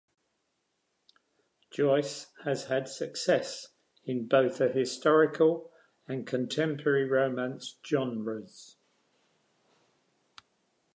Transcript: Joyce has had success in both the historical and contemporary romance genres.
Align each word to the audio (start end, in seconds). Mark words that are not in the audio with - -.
Joyce 1.69 2.33
has 2.43 2.63
had 2.65 2.87
success 2.89 3.67
in 4.03 4.27
both 4.27 4.57
the 4.57 4.67
historical 4.67 5.69
and 6.07 6.25
contemporary 6.25 7.07
romance 7.07 7.77
genres. 7.85 8.77